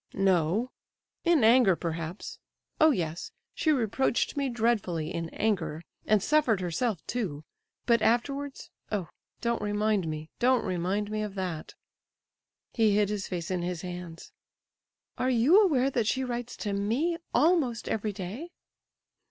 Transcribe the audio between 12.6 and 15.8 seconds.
He hid his face in his hands. "Are you